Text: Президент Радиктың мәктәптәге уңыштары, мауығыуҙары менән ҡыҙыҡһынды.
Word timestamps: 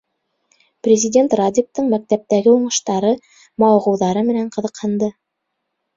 Президент 0.87 1.35
Радиктың 1.41 1.91
мәктәптәге 1.93 2.53
уңыштары, 2.55 3.13
мауығыуҙары 3.65 4.29
менән 4.31 4.53
ҡыҙыҡһынды. 4.57 5.15